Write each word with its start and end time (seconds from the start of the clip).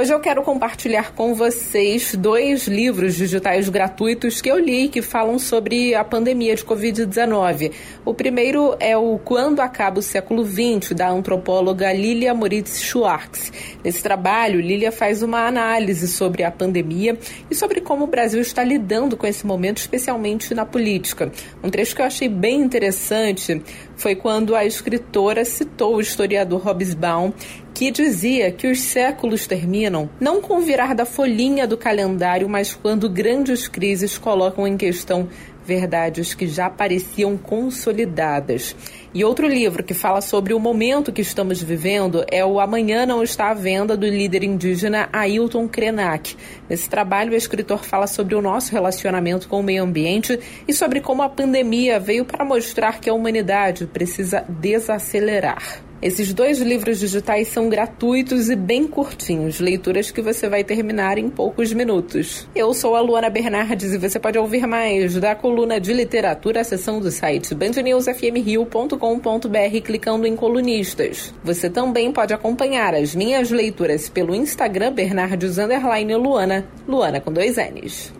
Hoje 0.00 0.14
eu 0.14 0.20
quero 0.20 0.42
compartilhar 0.42 1.12
com 1.12 1.34
vocês 1.34 2.14
dois 2.14 2.66
livros 2.66 3.14
digitais 3.14 3.68
gratuitos 3.68 4.40
que 4.40 4.50
eu 4.50 4.58
li 4.58 4.88
que 4.88 5.02
falam 5.02 5.38
sobre 5.38 5.94
a 5.94 6.02
pandemia 6.02 6.56
de 6.56 6.64
Covid-19. 6.64 7.70
O 8.02 8.14
primeiro 8.14 8.74
é 8.80 8.96
o 8.96 9.18
Quando 9.18 9.60
Acaba 9.60 9.98
o 9.98 10.02
Século 10.02 10.42
XX, 10.42 10.92
da 10.96 11.10
antropóloga 11.10 11.92
Lilia 11.92 12.32
Moritz 12.32 12.80
Schwartz. 12.80 13.52
Nesse 13.84 14.02
trabalho, 14.02 14.58
Lilia 14.58 14.90
faz 14.90 15.22
uma 15.22 15.46
análise 15.46 16.08
sobre 16.08 16.44
a 16.44 16.50
pandemia 16.50 17.18
e 17.50 17.54
sobre 17.54 17.82
como 17.82 18.04
o 18.04 18.08
Brasil 18.08 18.40
está 18.40 18.64
lidando 18.64 19.18
com 19.18 19.26
esse 19.26 19.46
momento, 19.46 19.76
especialmente 19.76 20.54
na 20.54 20.64
política. 20.64 21.30
Um 21.62 21.68
trecho 21.68 21.94
que 21.94 22.00
eu 22.00 22.06
achei 22.06 22.26
bem 22.26 22.62
interessante 22.62 23.62
foi 23.96 24.16
quando 24.16 24.56
a 24.56 24.64
escritora 24.64 25.44
citou 25.44 25.96
o 25.96 26.00
historiador 26.00 26.66
Hobsbawm, 26.66 27.34
que 27.80 27.90
dizia 27.90 28.52
que 28.52 28.66
os 28.66 28.78
séculos 28.78 29.46
terminam 29.46 30.10
não 30.20 30.42
com 30.42 30.58
o 30.58 30.60
virar 30.60 30.94
da 30.94 31.06
folhinha 31.06 31.66
do 31.66 31.78
calendário, 31.78 32.46
mas 32.46 32.74
quando 32.74 33.08
grandes 33.08 33.68
crises 33.68 34.18
colocam 34.18 34.68
em 34.68 34.76
questão 34.76 35.26
verdades 35.64 36.34
que 36.34 36.46
já 36.46 36.68
pareciam 36.68 37.38
consolidadas. 37.38 38.76
E 39.14 39.24
outro 39.24 39.48
livro 39.48 39.82
que 39.82 39.94
fala 39.94 40.20
sobre 40.20 40.52
o 40.52 40.60
momento 40.60 41.10
que 41.10 41.22
estamos 41.22 41.62
vivendo 41.62 42.22
é 42.30 42.44
o 42.44 42.60
Amanhã 42.60 43.06
Não 43.06 43.22
Está 43.22 43.48
à 43.48 43.54
Venda, 43.54 43.96
do 43.96 44.06
líder 44.06 44.44
indígena 44.44 45.08
Ailton 45.10 45.66
Krenak. 45.66 46.36
Nesse 46.68 46.86
trabalho, 46.86 47.32
o 47.32 47.36
escritor 47.36 47.82
fala 47.82 48.06
sobre 48.06 48.34
o 48.34 48.42
nosso 48.42 48.72
relacionamento 48.72 49.48
com 49.48 49.58
o 49.58 49.62
meio 49.62 49.84
ambiente 49.84 50.38
e 50.68 50.74
sobre 50.74 51.00
como 51.00 51.22
a 51.22 51.30
pandemia 51.30 51.98
veio 51.98 52.26
para 52.26 52.44
mostrar 52.44 53.00
que 53.00 53.08
a 53.08 53.14
humanidade 53.14 53.86
precisa 53.86 54.44
desacelerar. 54.46 55.88
Esses 56.02 56.32
dois 56.32 56.60
livros 56.60 56.98
digitais 56.98 57.48
são 57.48 57.68
gratuitos 57.68 58.48
e 58.48 58.56
bem 58.56 58.86
curtinhos, 58.86 59.60
leituras 59.60 60.10
que 60.10 60.22
você 60.22 60.48
vai 60.48 60.64
terminar 60.64 61.18
em 61.18 61.28
poucos 61.28 61.74
minutos. 61.74 62.48
Eu 62.54 62.72
sou 62.72 62.96
a 62.96 63.02
Luana 63.02 63.28
Bernardes 63.28 63.92
e 63.92 63.98
você 63.98 64.18
pode 64.18 64.38
ouvir 64.38 64.66
mais 64.66 65.16
da 65.16 65.34
coluna 65.34 65.78
de 65.78 65.92
literatura, 65.92 66.62
a 66.62 66.64
seção 66.64 67.00
do 67.00 67.10
site 67.10 67.54
bandnewsfmrio.com.br 67.54 69.80
clicando 69.84 70.26
em 70.26 70.34
colunistas. 70.34 71.34
Você 71.44 71.68
também 71.68 72.10
pode 72.10 72.32
acompanhar 72.32 72.94
as 72.94 73.14
minhas 73.14 73.50
leituras 73.50 74.08
pelo 74.08 74.34
Instagram 74.34 74.94
Bernardes 74.94 75.58
Luana, 75.58 76.66
Luana 76.88 77.20
com 77.20 77.30
dois 77.30 77.56
N's. 77.56 78.19